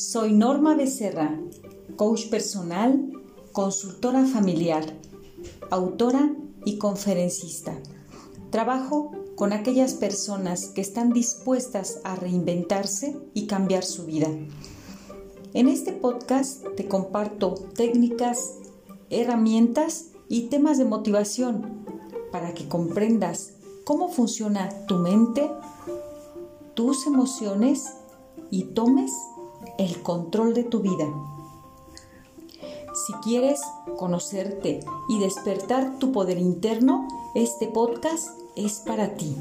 [0.00, 1.38] Soy Norma Becerra,
[1.96, 3.12] coach personal,
[3.52, 4.98] consultora familiar,
[5.70, 6.34] autora
[6.64, 7.78] y conferencista.
[8.48, 14.28] Trabajo con aquellas personas que están dispuestas a reinventarse y cambiar su vida.
[15.52, 18.54] En este podcast te comparto técnicas,
[19.10, 21.84] herramientas y temas de motivación
[22.32, 23.52] para que comprendas
[23.84, 25.50] cómo funciona tu mente,
[26.72, 27.96] tus emociones
[28.50, 29.12] y tomes
[29.78, 31.06] el control de tu vida.
[33.06, 33.60] Si quieres
[33.96, 39.36] conocerte y despertar tu poder interno, este podcast es para ti.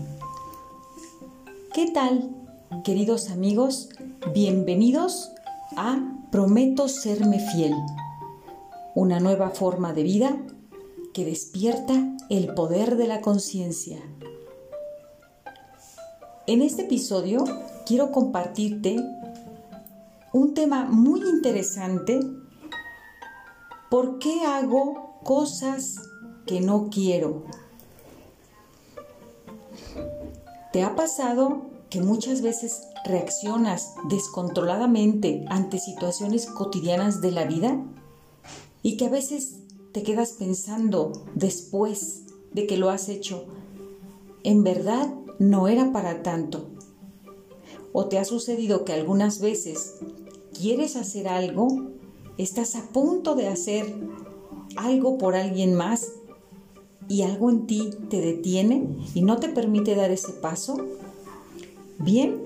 [1.74, 2.30] ¿Qué tal,
[2.84, 3.90] queridos amigos?
[4.34, 5.32] Bienvenidos
[5.76, 6.00] a
[6.32, 7.74] Prometo serme fiel,
[8.96, 10.38] una nueva forma de vida
[11.14, 11.94] que despierta
[12.30, 13.98] el poder de la conciencia.
[16.46, 17.44] En este episodio
[17.86, 18.98] quiero compartirte
[20.34, 22.20] un tema muy interesante.
[23.90, 25.98] ¿Por qué hago cosas
[26.46, 27.44] que no quiero?
[30.72, 37.84] ¿Te ha pasado que muchas veces reaccionas descontroladamente ante situaciones cotidianas de la vida?
[38.84, 39.58] Y que a veces
[39.92, 43.46] te quedas pensando después de que lo has hecho,
[44.44, 46.70] en verdad no era para tanto.
[47.92, 49.96] ¿O te ha sucedido que algunas veces
[50.54, 51.68] quieres hacer algo,
[52.38, 53.94] estás a punto de hacer
[54.76, 56.12] algo por alguien más
[57.08, 60.78] y algo en ti te detiene y no te permite dar ese paso?
[61.98, 62.44] Bien,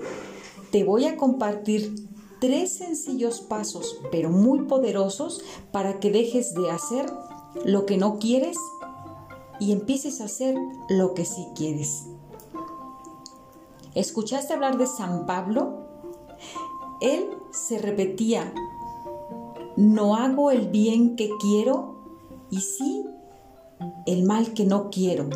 [0.70, 1.94] te voy a compartir
[2.40, 7.06] tres sencillos pasos, pero muy poderosos, para que dejes de hacer
[7.64, 8.56] lo que no quieres
[9.60, 10.56] y empieces a hacer
[10.88, 12.04] lo que sí quieres.
[13.94, 15.84] ¿Escuchaste hablar de San Pablo?
[17.00, 18.52] Él se repetía,
[19.76, 21.94] no hago el bien que quiero
[22.50, 23.06] y sí
[24.06, 25.28] el mal que no quiero.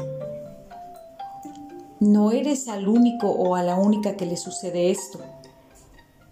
[2.01, 5.21] No eres al único o a la única que le sucede esto.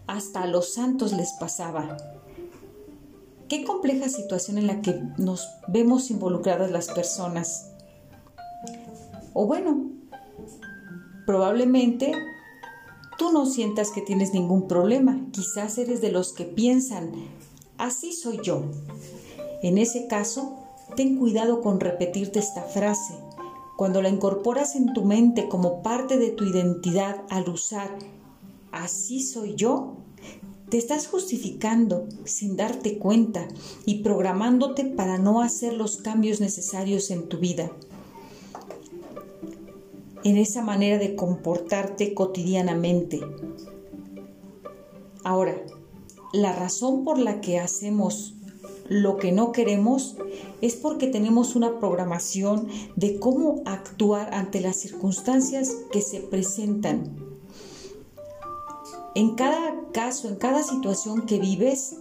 [0.07, 1.97] Hasta a los santos les pasaba.
[3.49, 7.73] Qué compleja situación en la que nos vemos involucradas las personas.
[9.33, 9.96] O bueno,
[11.27, 12.13] Probablemente
[13.19, 17.11] tú no sientas que tienes ningún problema, quizás eres de los que piensan,
[17.79, 18.63] así soy yo.
[19.63, 20.55] En ese caso,
[20.95, 23.15] ten cuidado con repetirte esta frase.
[23.77, 27.91] Cuando la incorporas en tu mente como parte de tu identidad al usar,
[28.71, 29.97] así soy yo,
[30.71, 33.49] te estás justificando sin darte cuenta
[33.85, 37.71] y programándote para no hacer los cambios necesarios en tu vida
[40.25, 43.21] en esa manera de comportarte cotidianamente.
[45.25, 45.57] Ahora,
[46.33, 48.35] la razón por la que hacemos
[48.89, 50.17] lo que no queremos
[50.61, 57.17] es porque tenemos una programación de cómo actuar ante las circunstancias que se presentan.
[59.15, 61.97] En cada caso, en cada situación que vives,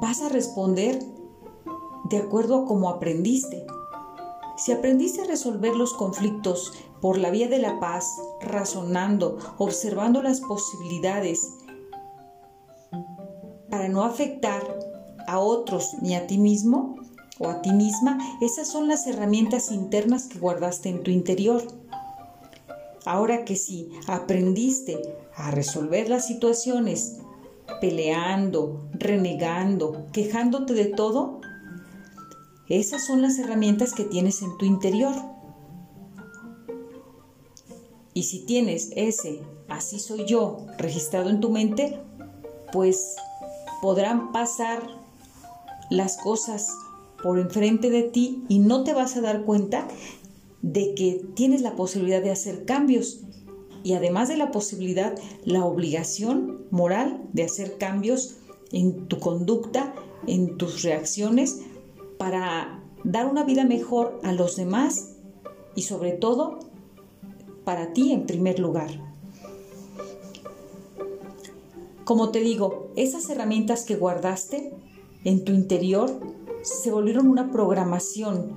[0.00, 0.98] vas a responder
[2.10, 3.64] de acuerdo a cómo aprendiste.
[4.56, 8.06] Si aprendiste a resolver los conflictos por la vía de la paz,
[8.40, 11.52] razonando, observando las posibilidades
[13.68, 14.62] para no afectar
[15.26, 16.94] a otros ni a ti mismo
[17.40, 21.66] o a ti misma, esas son las herramientas internas que guardaste en tu interior.
[23.04, 25.02] Ahora que si aprendiste
[25.34, 27.18] a resolver las situaciones
[27.80, 31.40] peleando, renegando, quejándote de todo,
[32.68, 35.14] esas son las herramientas que tienes en tu interior.
[38.14, 41.98] Y si tienes ese así soy yo registrado en tu mente,
[42.72, 43.16] pues
[43.80, 44.82] podrán pasar
[45.90, 46.74] las cosas
[47.22, 49.88] por enfrente de ti y no te vas a dar cuenta
[50.60, 53.20] de que tienes la posibilidad de hacer cambios.
[53.84, 55.14] Y además de la posibilidad,
[55.44, 58.36] la obligación moral de hacer cambios
[58.70, 59.94] en tu conducta,
[60.26, 61.60] en tus reacciones,
[62.18, 65.16] para dar una vida mejor a los demás
[65.74, 66.60] y sobre todo
[67.64, 68.90] para ti en primer lugar.
[72.04, 74.74] Como te digo, esas herramientas que guardaste
[75.24, 76.10] en tu interior
[76.62, 78.56] se volvieron una programación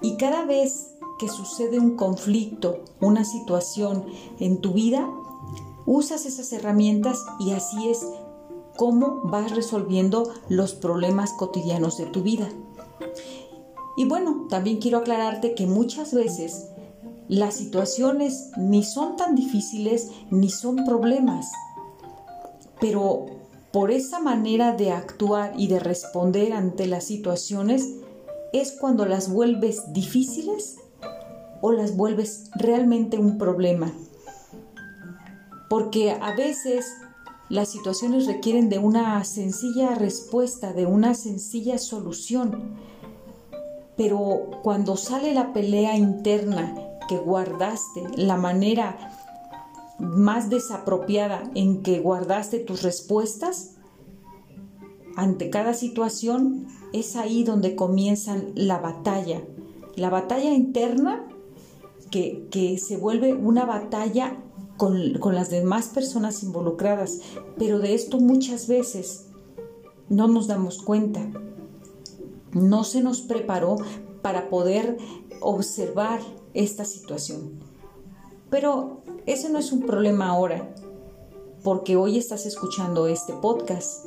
[0.00, 4.04] y cada vez que sucede un conflicto, una situación
[4.40, 5.08] en tu vida,
[5.86, 8.04] usas esas herramientas y así es
[8.76, 12.48] como vas resolviendo los problemas cotidianos de tu vida.
[13.96, 16.71] Y bueno, también quiero aclararte que muchas veces
[17.28, 21.50] las situaciones ni son tan difíciles ni son problemas,
[22.80, 23.26] pero
[23.72, 27.88] por esa manera de actuar y de responder ante las situaciones
[28.52, 30.76] es cuando las vuelves difíciles
[31.62, 33.92] o las vuelves realmente un problema.
[35.70, 36.86] Porque a veces
[37.48, 42.76] las situaciones requieren de una sencilla respuesta, de una sencilla solución.
[43.96, 46.74] Pero cuando sale la pelea interna
[47.08, 49.16] que guardaste, la manera
[49.98, 53.76] más desapropiada en que guardaste tus respuestas,
[55.16, 59.42] ante cada situación es ahí donde comienza la batalla.
[59.94, 61.28] La batalla interna
[62.10, 64.38] que, que se vuelve una batalla
[64.82, 67.20] con, las demás personas involucradas,
[67.56, 69.26] pero de esto muchas veces
[70.08, 71.20] no nos damos cuenta.
[72.52, 73.76] No se nos preparó
[74.22, 74.98] para poder
[75.40, 76.20] observar
[76.54, 77.60] esta situación.
[78.50, 80.74] Pero ese no es un problema ahora,
[81.62, 84.06] porque hoy estás escuchando este podcast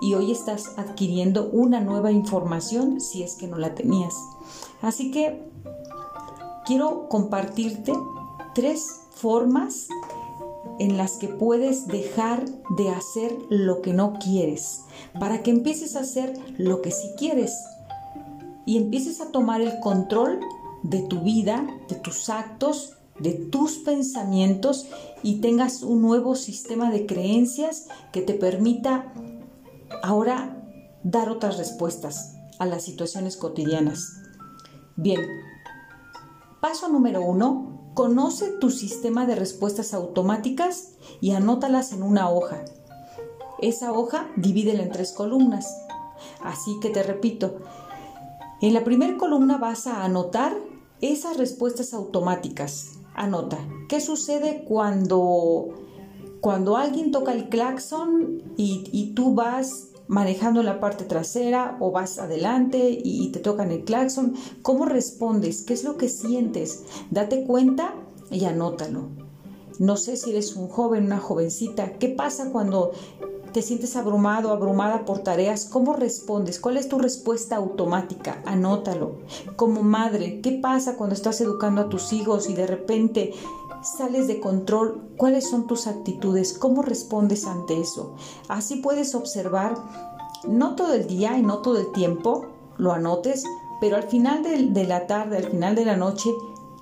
[0.00, 4.14] y hoy estás adquiriendo una nueva información si es que no la tenías.
[4.82, 5.42] Así que
[6.64, 7.92] quiero compartirte
[8.54, 9.88] tres formas
[10.78, 12.44] en las que puedes dejar
[12.76, 14.82] de hacer lo que no quieres,
[15.18, 17.54] para que empieces a hacer lo que sí quieres
[18.66, 20.40] y empieces a tomar el control
[20.88, 24.86] de tu vida, de tus actos, de tus pensamientos
[25.22, 29.12] y tengas un nuevo sistema de creencias que te permita
[30.02, 30.62] ahora
[31.02, 34.20] dar otras respuestas a las situaciones cotidianas.
[34.96, 35.20] Bien,
[36.60, 40.90] paso número uno, Conoce tu sistema de respuestas automáticas
[41.22, 42.62] y anótalas en una hoja.
[43.62, 45.66] Esa hoja divídela en tres columnas.
[46.44, 47.56] Así que te repito,
[48.60, 50.54] en la primera columna vas a anotar
[51.00, 52.98] esas respuestas automáticas.
[53.14, 53.58] Anota,
[53.88, 55.68] ¿qué sucede cuando,
[56.40, 62.18] cuando alguien toca el claxon y, y tú vas manejando la parte trasera o vas
[62.18, 64.34] adelante y, te tocan el claxon.
[64.62, 65.62] ¿Cómo respondes?
[65.64, 66.84] ¿Qué es lo que sientes?
[67.10, 67.94] Date cuenta
[68.30, 69.25] y anótalo.
[69.78, 71.92] No sé si eres un joven, una jovencita.
[71.98, 72.92] ¿Qué pasa cuando
[73.52, 75.64] te sientes abrumado, abrumada por tareas?
[75.64, 76.60] ¿Cómo respondes?
[76.60, 78.42] ¿Cuál es tu respuesta automática?
[78.46, 79.16] Anótalo.
[79.56, 83.32] Como madre, ¿qué pasa cuando estás educando a tus hijos y de repente
[83.86, 88.14] sales de control, cuáles son tus actitudes, cómo respondes ante eso.
[88.48, 89.76] Así puedes observar,
[90.46, 92.46] no todo el día y no todo el tiempo,
[92.78, 93.44] lo anotes,
[93.80, 96.30] pero al final de, la tarde, al final de la noche,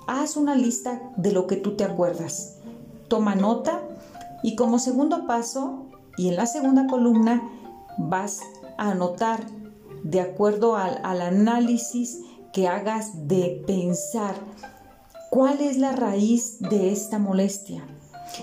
[0.07, 2.54] haz una lista de lo que tú te acuerdas.
[3.07, 3.81] Toma nota
[4.43, 5.87] y como segundo paso,
[6.17, 7.41] y en la segunda columna,
[7.97, 8.41] vas
[8.77, 9.45] a anotar
[10.03, 12.21] de acuerdo al, análisis
[12.53, 14.35] que hagas de pensar
[15.35, 17.85] ¿Cuál es la raíz de esta molestia?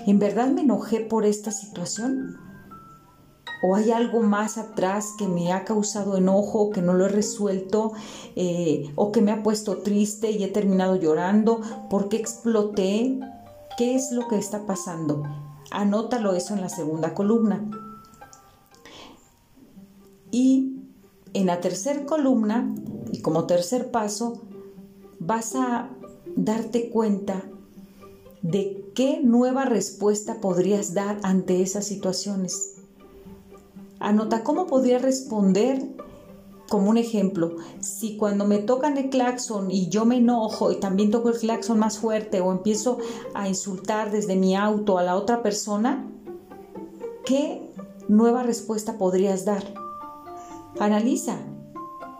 [0.05, 2.37] ¿En verdad me enojé por esta situación?
[3.63, 7.93] ¿O hay algo más atrás que me ha causado enojo, que no lo he resuelto,
[8.35, 11.61] eh, o que me ha puesto triste y he terminado llorando?
[11.89, 13.19] ¿Por qué exploté?
[13.77, 15.23] ¿Qué es lo que está pasando?
[15.71, 17.69] Anótalo eso en la segunda columna.
[20.29, 20.77] Y
[21.33, 22.73] en la tercera columna,
[23.11, 24.41] y como tercer paso,
[25.19, 25.89] vas a
[26.35, 27.43] darte cuenta
[28.43, 32.75] de qué nueva respuesta podrías dar ante esas situaciones.
[33.99, 35.81] Anota cómo podría responder
[36.69, 41.11] como un ejemplo, si cuando me tocan el claxon y yo me enojo y también
[41.11, 42.97] toco el claxon más fuerte o empiezo
[43.33, 46.09] a insultar desde mi auto a la otra persona,
[47.25, 47.69] ¿qué
[48.07, 49.73] nueva respuesta podrías dar?
[50.79, 51.37] Analiza.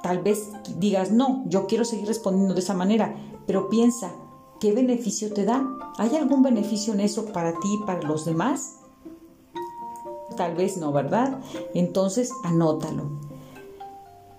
[0.01, 3.15] Tal vez digas, no, yo quiero seguir respondiendo de esa manera,
[3.47, 4.11] pero piensa,
[4.59, 5.65] ¿qué beneficio te da?
[5.97, 8.79] ¿Hay algún beneficio en eso para ti y para los demás?
[10.35, 11.39] Tal vez no, ¿verdad?
[11.73, 13.22] Entonces anótalo.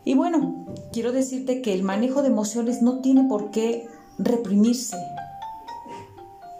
[0.05, 4.97] Y bueno, quiero decirte que el manejo de emociones no tiene por qué reprimirse.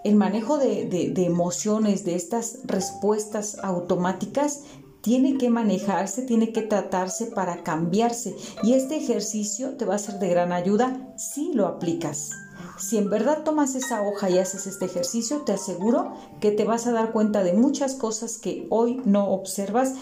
[0.03, 4.63] El manejo de, de, emociones, de estas respuestas automáticas,
[5.01, 8.35] tiene que manejarse, tiene que tratarse para cambiarse.
[8.63, 12.31] Y este ejercicio te va a ser de gran ayuda si lo aplicas.
[12.79, 16.87] Si en verdad tomas esa hoja y haces este ejercicio, te aseguro que te vas
[16.87, 19.95] a dar cuenta de muchas cosas que hoy no observas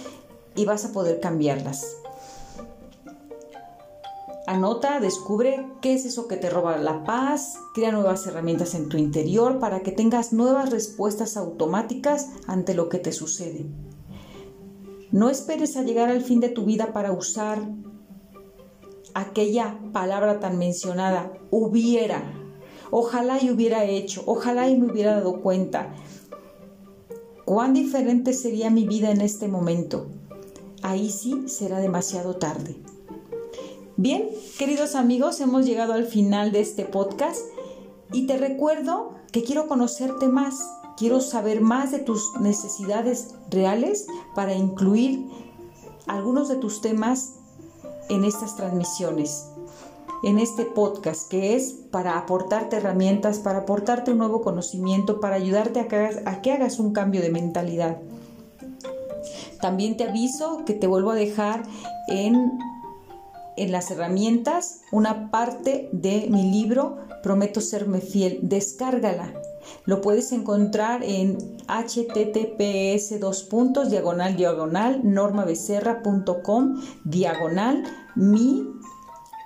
[0.54, 2.01] y vas a poder cambiarlas.
[4.46, 8.96] Anota, descubre qué es eso que te roba la paz, crea nuevas herramientas en tu
[8.96, 13.66] interior para que tengas nuevas respuestas automáticas ante lo que te sucede.
[15.10, 17.68] No esperes a llegar al fin de tu vida para usar
[19.14, 22.22] aquella palabra tan mencionada, hubiera.
[22.90, 25.94] Ojalá y hubiera hecho, ojalá y me hubiera dado cuenta.
[27.44, 30.08] ¿Cuán diferente sería mi vida en este momento?
[30.82, 32.76] ahí sí será demasiado tarde.
[33.98, 34.26] Bien,
[34.58, 37.40] queridos amigos, hemos llegado al final de este podcast
[38.10, 44.54] y te recuerdo que quiero conocerte más, quiero saber más de tus necesidades reales para
[44.54, 45.26] incluir
[46.06, 47.34] algunos de tus temas
[48.08, 49.48] en estas transmisiones,
[50.22, 55.80] en este podcast que es para aportarte herramientas, para aportarte un nuevo conocimiento, para ayudarte
[55.80, 57.98] a que hagas, a que hagas un cambio de mentalidad.
[59.60, 61.62] También te aviso que te vuelvo a dejar
[62.08, 62.58] en
[63.56, 68.40] en las herramientas una parte de mi libro Prometo serme fiel.
[68.42, 69.32] Descárgala.
[69.84, 77.84] Lo puedes encontrar en https dos puntos diagonal diagonal normabecerra.com diagonal
[78.16, 78.66] mi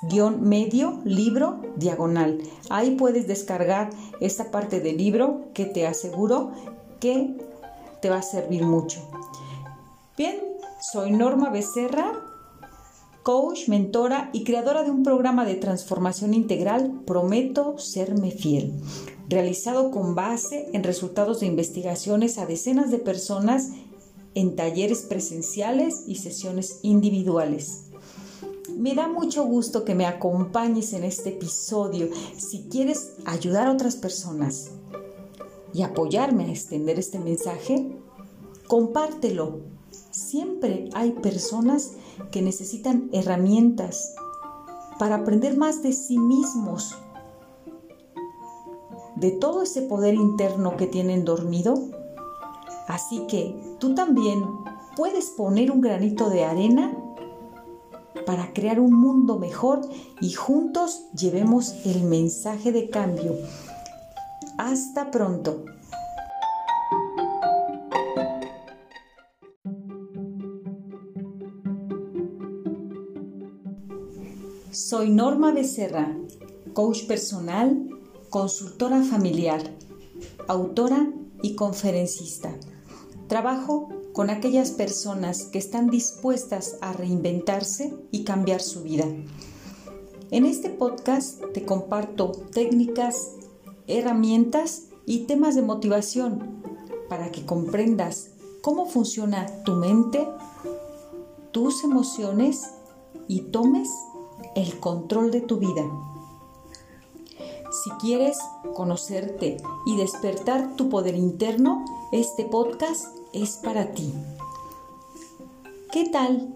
[0.09, 2.41] guion medio libro diagonal.
[2.71, 6.53] Ahí puedes descargar esta parte del libro que te aseguro
[6.99, 7.37] que
[8.01, 9.01] te va a servir mucho.
[10.17, 10.37] Bien,
[10.81, 12.26] soy Norma Becerra
[13.27, 18.73] coach, mentora y creadora de un programa de transformación integral Prometo Serme Fiel,
[19.29, 23.73] realizado con base en resultados de investigaciones a decenas de personas
[24.37, 27.87] en talleres presenciales y sesiones individuales.
[28.77, 32.09] Me da mucho gusto que me acompañes en este episodio.
[32.39, 34.71] Si quieres ayudar a otras personas
[35.75, 37.91] y apoyarme a extender este mensaje,
[38.69, 39.76] compártelo.
[40.17, 41.93] Siempre hay personas
[42.31, 44.15] que necesitan herramientas
[44.99, 46.97] para aprender más de sí mismos,
[49.17, 51.75] de todo ese poder interno que tienen dormido.
[52.89, 54.43] Así que tú también
[54.97, 56.97] puedes poner un granito de arena
[58.25, 59.83] para crear un mundo mejor
[60.23, 63.35] y juntos llevemos el mensaje de cambio.
[64.57, 65.76] Hasta pronto.
[74.77, 76.15] Soy Norma Becerra,
[76.75, 77.89] coach personal,
[78.29, 79.63] consultora familiar,
[80.49, 82.55] autora y conferencista.
[83.27, 89.07] Trabajo con aquellas personas que están dispuestas a reinventarse y cambiar su vida.
[90.31, 93.31] En este podcast te comparto técnicas,
[93.87, 96.63] herramientas y temas de motivación
[97.09, 100.29] para que comprendas cómo funciona tu mente,
[101.51, 102.73] tus emociones
[103.27, 103.89] y tomes
[104.57, 105.85] el control de tu vida.
[107.85, 108.39] Si quieres
[108.75, 114.15] conocerte y despertar tu poder interno, este podcast es para ti.
[115.93, 116.49] ¿Qué tal,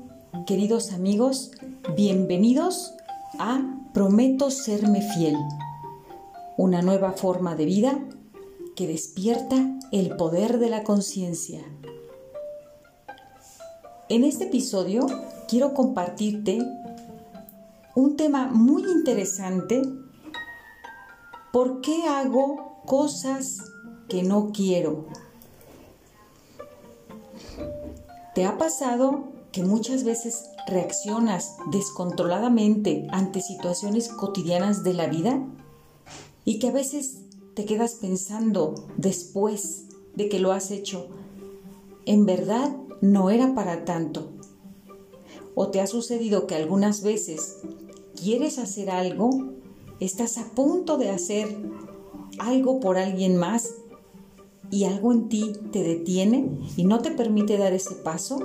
[0.47, 1.52] queridos amigos?
[1.95, 2.95] Bienvenidos
[3.38, 3.61] a
[3.92, 5.37] Prometo serme fiel,
[6.57, 7.99] una nueva forma de vida
[8.76, 9.57] que despierta
[9.92, 11.61] el poder de la conciencia.
[14.09, 15.07] En este episodio
[15.49, 16.61] quiero compartirte
[17.95, 19.83] un tema muy interesante.
[21.53, 23.59] ¿Por qué hago cosas
[24.09, 25.07] que no quiero?
[28.35, 35.45] ¿Te ha pasado que muchas veces reaccionas descontroladamente ante situaciones cotidianas de la vida?
[36.45, 37.23] Y que a veces
[37.55, 41.09] te quedas pensando después de que lo has hecho,
[42.07, 44.33] en verdad no era para tanto.
[45.62, 47.59] ¿O te ha sucedido que algunas veces
[48.19, 49.29] quieres hacer algo,
[50.00, 51.55] estás a punto de hacer
[52.38, 53.75] algo por alguien más
[54.71, 56.49] y algo en ti te detiene
[56.79, 58.38] y no te permite dar ese paso?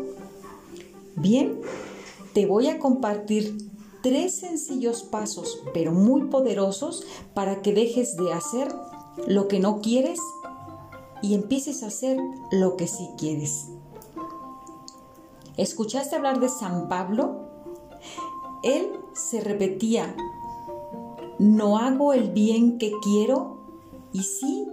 [1.16, 1.62] Bien,
[2.34, 3.56] te voy a compartir
[4.04, 8.76] tres sencillos pasos, pero muy poderosos, para que dejes de hacer
[9.26, 10.20] lo que no quieres
[11.22, 12.18] y empieces a hacer
[12.52, 13.68] lo que sí quieres.
[15.58, 17.50] ¿Escuchaste hablar de San Pablo?
[18.64, 20.16] Él se repetía,
[21.40, 23.60] no hago el bien que quiero
[24.12, 24.68] y sí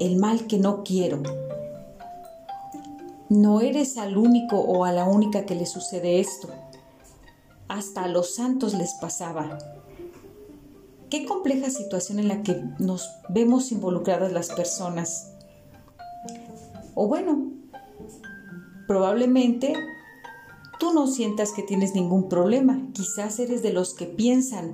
[0.00, 1.22] el mal que no quiero.
[3.28, 6.48] No eres al único o a la única que le sucede esto.
[7.68, 9.58] Hasta a los santos les pasaba.
[11.10, 15.32] Qué compleja situación en la que nos vemos involucradas las personas.
[16.94, 17.55] O bueno,
[18.86, 19.74] probablemente
[20.78, 22.80] tú no sientas que tienes ningún problema.
[22.92, 24.72] Quizás eres de los que piensan,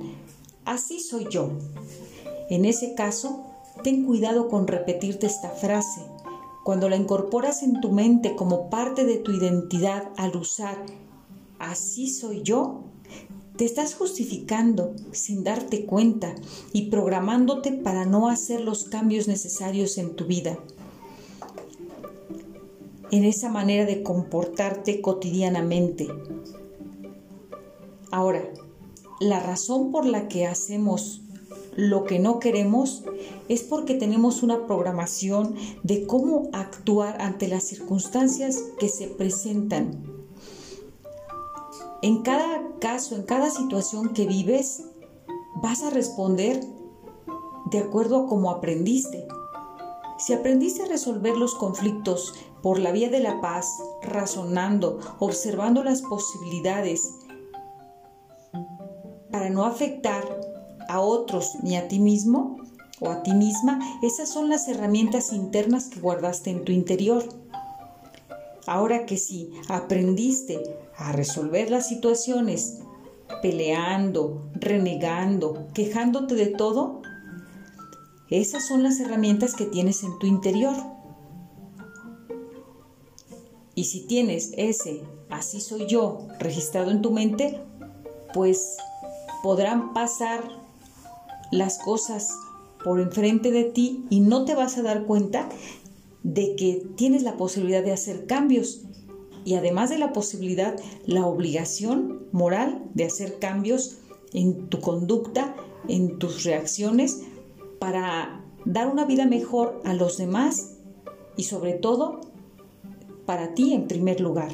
[0.65, 1.51] así soy yo.
[2.51, 3.47] En ese caso,
[3.83, 6.03] ten cuidado con repetirte esta frase.
[6.65, 10.77] Cuando la incorporas en tu mente como parte de tu identidad al usar,
[11.59, 12.85] así soy yo,
[13.57, 16.35] te estás justificando sin darte cuenta
[16.73, 20.59] y programándote para no hacer los cambios necesarios en tu vida.
[23.13, 26.09] En esa manera de comportarte cotidianamente.
[28.11, 28.43] Ahora,
[29.21, 31.21] la razón por la que hacemos
[31.77, 33.05] lo que no queremos
[33.49, 40.03] es porque tenemos una programación de cómo actuar ante las circunstancias que se presentan.
[42.01, 44.85] En cada caso, en cada situación que vives,
[45.63, 46.61] vas a responder
[47.71, 49.27] de acuerdo a cómo aprendiste.
[50.19, 53.67] Si aprendiste a resolver los conflictos por la vía de la paz,
[54.03, 57.11] razonando, observando las posibilidades,
[59.31, 60.23] para no afectar
[60.89, 62.59] a otros ni a ti mismo
[63.01, 67.25] o a ti misma, esas son las herramientas internas que guardaste en tu interior.
[68.67, 70.63] Ahora que si aprendiste
[70.97, 72.79] a resolver las situaciones
[73.41, 77.03] peleando, renegando, quejándote de todo,
[78.29, 80.77] esas son las herramientas que tienes en tu interior.
[83.83, 87.61] Y si tienes ese así soy yo registrado en tu mente,
[88.33, 88.77] pues
[89.43, 90.41] podrán pasar
[91.51, 92.33] las cosas
[92.85, 95.49] por enfrente de ti y no te vas a dar cuenta
[96.23, 98.83] de que tienes la posibilidad de hacer cambios.
[99.45, 103.99] Y además de la posibilidad, la obligación moral de hacer cambios
[104.33, 105.57] en tu conducta,
[105.89, 107.23] en tus reacciones,
[107.81, 110.77] para dar una vida mejor a los demás
[111.37, 112.32] y sobre todo
[113.27, 114.51] para ti en primer lugar.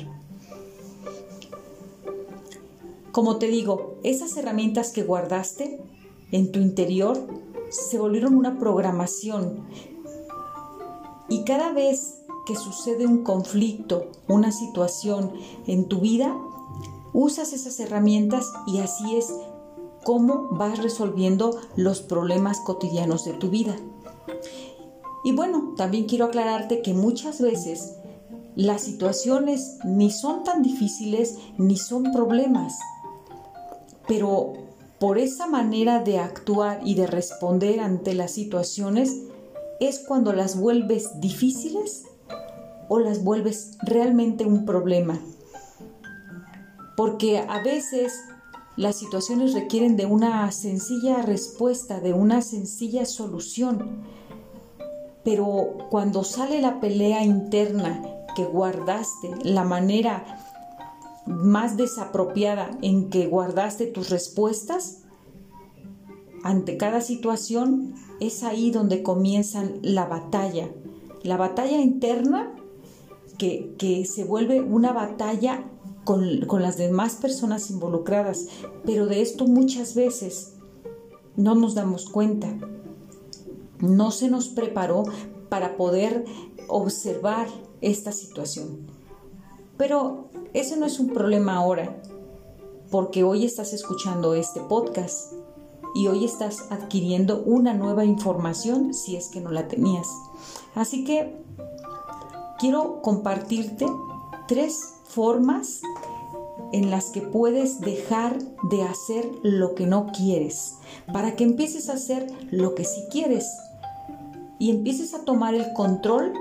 [3.12, 5.80] Como te digo, esas herramientas que guardaste
[6.30, 7.18] en tu interior
[7.70, 9.66] se volvieron una programación
[11.28, 15.32] y cada vez que sucede un conflicto, una situación
[15.66, 16.34] en tu vida,
[17.12, 19.32] usas esas herramientas y así es
[20.04, 23.76] como vas resolviendo los problemas cotidianos de tu vida.
[25.25, 27.98] Y bueno, también quiero aclararte que muchas veces
[28.58, 32.76] las situaciones ni son tan difíciles ni son problemas,
[34.08, 34.54] pero
[34.99, 39.14] por esa manera de actuar y de responder ante las situaciones
[39.78, 42.06] es cuando las vuelves difíciles
[42.88, 45.21] o las vuelves realmente un problema.
[46.97, 48.12] Porque a veces
[48.76, 54.02] las situaciones requieren de una sencilla respuesta, de una sencilla solución.
[55.23, 60.44] Pero cuando sale la pelea interna guardaste, la manera
[61.26, 65.02] más desapropiada en que guardaste tus respuestas,
[66.42, 70.68] ante cada situación es ahí donde comienza la batalla.
[71.22, 72.54] La batalla interna
[73.38, 75.64] que, que se vuelve una batalla
[76.08, 78.46] con, las demás personas involucradas,
[78.86, 80.54] pero de esto muchas veces
[81.36, 82.48] no nos damos cuenta.
[83.80, 85.04] No se nos preparó
[85.50, 86.24] para poder
[86.66, 87.48] observar
[87.80, 88.86] esta situación.
[89.76, 92.00] Pero ese no es un problema ahora,
[92.91, 95.32] porque hoy estás escuchando este podcast
[95.95, 100.08] y hoy estás adquiriendo una nueva información si es que no la tenías.
[100.75, 101.36] Así que
[102.58, 103.86] quiero compartirte
[104.47, 105.80] tres formas
[106.73, 108.38] en las que puedes dejar
[108.71, 110.75] de hacer lo que no quieres,
[111.12, 113.47] para que empieces a hacer lo que sí quieres
[114.58, 116.32] y empieces a tomar el control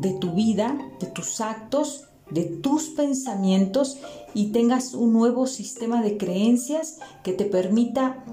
[0.00, 3.98] de tu vida, de tus actos, de tus pensamientos
[4.34, 8.24] y tengas un nuevo sistema de creencias que te permita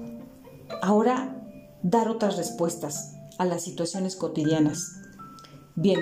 [0.82, 1.42] ahora
[1.82, 4.92] dar otras respuestas a las situaciones cotidianas.
[5.76, 6.00] Bien,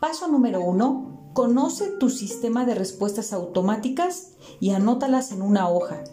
[0.00, 4.28] paso número uno, Conoce tu sistema de respuestas automáticas
[4.60, 6.04] y anótalas en una hoja.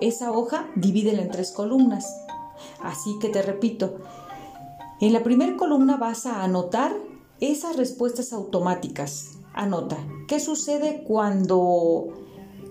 [0.00, 2.04] Esa hoja divídela en tres columnas.
[2.82, 3.98] Así que te repito,
[5.00, 6.96] en la primera columna vas a anotar
[7.50, 9.38] esas respuestas automáticas.
[9.52, 12.08] Anota, ¿qué sucede cuando,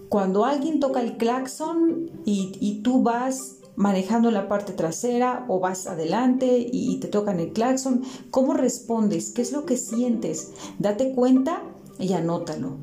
[0.09, 6.67] cuando alguien toca el claxon y, tú vas manejando la parte trasera o vas adelante
[6.71, 8.03] y te tocan el claxon.
[8.29, 9.31] ¿Cómo respondes?
[9.31, 10.51] ¿Qué es lo que sientes?
[10.77, 11.63] Date cuenta
[11.97, 12.77] y anótalo.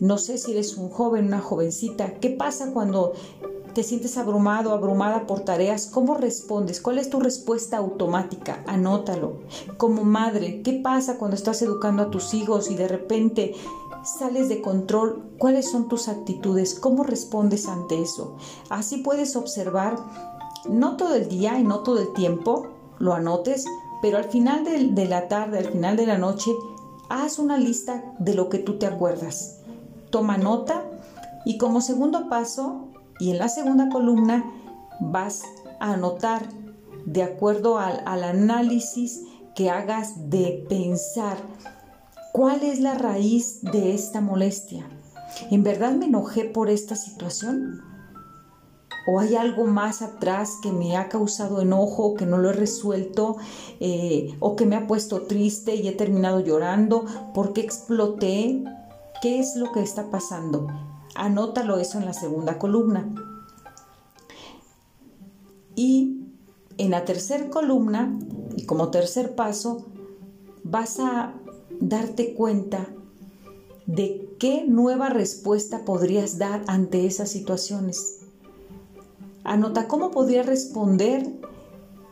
[0.00, 2.14] No sé si eres un joven, una jovencita.
[2.14, 3.12] ¿Qué pasa cuando
[3.76, 5.84] te sientes abrumado, abrumada por tareas?
[5.84, 6.80] ¿Cómo respondes?
[6.80, 8.64] ¿Cuál es tu respuesta automática?
[8.66, 9.40] Anótalo.
[9.76, 13.54] Como madre, ¿qué pasa cuando estás educando a tus hijos y de repente
[14.02, 18.36] sales de control, cuáles son tus actitudes, cómo respondes ante eso.
[18.70, 19.98] Así puedes observar,
[20.66, 23.66] no todo el día y no todo el tiempo, lo anotes,
[24.00, 26.50] pero al final de, la tarde, al final de la noche,
[27.10, 29.58] haz una lista de lo que tú te acuerdas.
[30.08, 30.82] Toma nota
[31.44, 32.85] y como segundo paso,
[33.18, 34.44] y en la segunda columna,
[35.00, 35.42] vas
[35.80, 36.48] a anotar
[37.04, 39.22] de acuerdo al, análisis
[39.54, 41.38] que hagas de pensar
[42.36, 44.86] ¿Cuál es la raíz de esta molestia?
[45.50, 47.80] ¿En verdad me enojé por esta situación?
[49.08, 53.38] ¿O hay algo más atrás que me ha causado enojo, que no lo he resuelto,
[53.80, 57.06] eh, o que me ha puesto triste y he terminado llorando?
[57.32, 58.62] ¿Por qué exploté?
[59.22, 60.66] ¿Qué es lo que está pasando?
[61.16, 63.14] Anótalo eso en la segunda columna.
[65.74, 66.20] Y
[66.78, 68.18] en la tercera columna,
[68.56, 69.86] y como tercer paso,
[70.62, 71.34] vas a
[71.80, 72.88] darte cuenta
[73.86, 78.20] de qué nueva respuesta podrías dar ante esas situaciones.
[79.44, 81.40] Anota cómo podría responder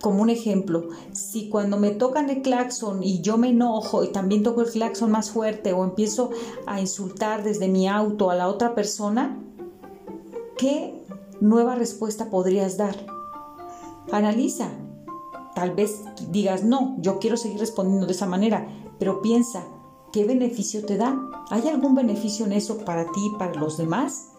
[0.04, 4.42] como un ejemplo, si cuando me tocan el claxon y yo me enojo y también
[4.42, 6.28] toco el claxon más fuerte o empiezo
[6.66, 9.42] a insultar desde mi auto a la otra persona,
[10.58, 11.02] ¿qué
[11.40, 13.06] nueva respuesta podrías dar?
[14.12, 14.68] Analiza.
[15.54, 19.64] Tal vez digas, no, yo quiero seguir respondiendo de esa manera, pero piensa,
[20.12, 21.18] ¿qué beneficio te da?
[21.48, 24.32] ¿Hay algún beneficio en eso para ti y para los demás?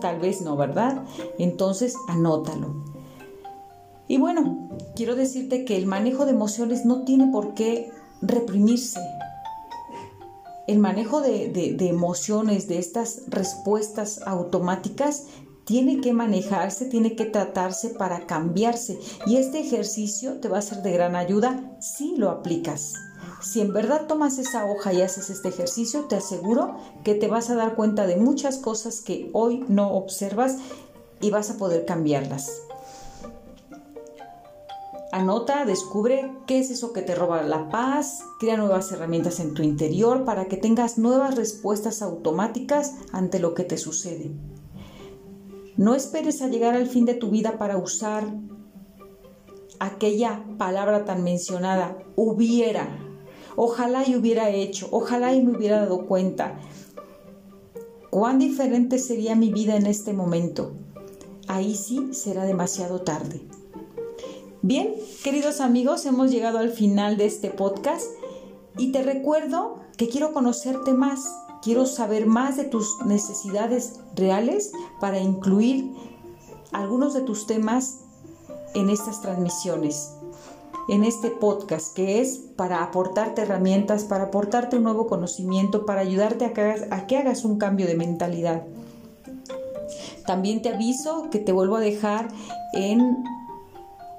[0.00, 1.04] Tal vez no, ¿verdad?
[1.38, 2.95] Entonces anótalo.
[4.08, 7.90] Y bueno, quiero decirte que el manejo de emociones no tiene por qué
[8.22, 9.00] reprimirse.
[10.66, 15.24] El manejo de, emociones, de estas respuestas automáticas,
[15.64, 18.98] tiene que manejarse, tiene que tratarse para cambiarse.
[19.26, 22.94] Y este ejercicio te va a ser de gran ayuda si lo aplicas.
[23.42, 27.50] Si en verdad tomas esa hoja y haces este ejercicio, te aseguro que te vas
[27.50, 30.56] a dar cuenta de muchas cosas que hoy no observas
[31.20, 32.65] y vas a poder cambiarlas.
[35.12, 39.62] Anota, descubre qué es eso que te roba la paz, crea nuevas herramientas en tu
[39.62, 44.32] interior para que tengas nuevas respuestas automáticas ante lo que te sucede.
[45.76, 48.24] No esperes a llegar al fin de tu vida para usar
[49.78, 52.88] aquella palabra tan mencionada, hubiera.
[53.54, 56.58] Ojalá y hubiera hecho, ojalá y me hubiera dado cuenta.
[58.10, 60.72] ¿Cuán diferente sería mi vida en este momento?
[61.46, 63.46] Ahí sí será demasiado tarde.
[64.62, 68.06] Bien, queridos amigos, hemos llegado al final de este podcast
[68.78, 71.30] y te recuerdo que quiero conocerte más,
[71.62, 75.92] quiero saber más de tus necesidades reales para incluir
[76.72, 77.98] algunos de tus temas
[78.74, 80.12] en estas transmisiones,
[80.88, 86.46] en este podcast, que es para aportarte herramientas, para aportarte un nuevo conocimiento, para ayudarte
[86.46, 88.64] a que hagas, a que hagas un cambio de mentalidad.
[90.26, 92.28] También te aviso que te vuelvo a dejar
[92.72, 93.22] en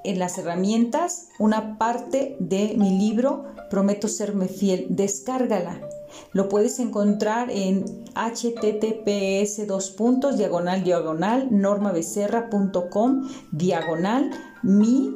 [0.04, 4.86] en las herramientas una parte de mi libro Prometo serme fiel.
[4.88, 5.80] Descárgala.
[6.32, 7.84] Lo puedes encontrar en
[8.14, 14.30] https dos puntos diagonal diagonal normabecerra.com diagonal
[14.62, 15.14] mi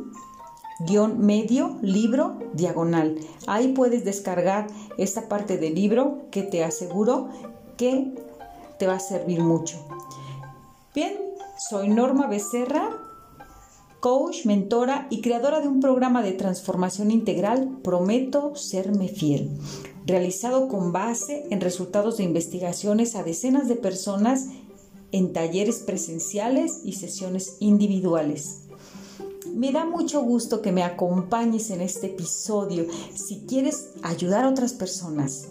[0.87, 3.17] guion medio libro diagonal.
[3.47, 4.67] Ahí puedes descargar
[4.99, 7.29] esta parte del libro que te aseguro
[7.77, 8.15] que
[8.79, 9.79] te va a servir mucho.
[10.95, 11.15] Bien,
[11.57, 12.91] soy Norma Becerra
[14.03, 19.49] coach, mentora y creadora de un programa de transformación integral Prometo Serme Fiel,
[20.05, 24.49] realizado con base en resultados de investigaciones a decenas de personas
[25.13, 28.63] en talleres presenciales y sesiones individuales.
[29.55, 32.87] Me da mucho gusto que me acompañes en este episodio.
[33.15, 35.47] Si quieres ayudar a otras personas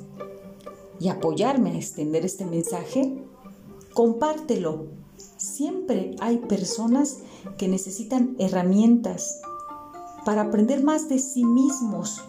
[0.99, 3.23] y apoyarme a extender este mensaje,
[3.93, 5.00] compártelo.
[5.38, 7.19] Siempre hay personas
[7.57, 9.41] que necesitan herramientas
[10.25, 12.21] para aprender más de sí mismos,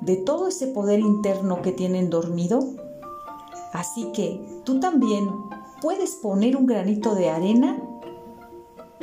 [0.00, 2.60] de todo ese poder interno que tienen dormido.
[3.72, 5.28] Así que tú también
[5.80, 7.82] puedes poner un granito de arena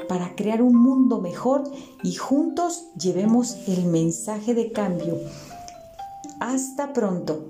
[0.08, 1.63] para crear un mundo mejor
[2.04, 5.18] y juntos llevemos el mensaje de cambio.
[6.40, 7.48] Hasta pronto.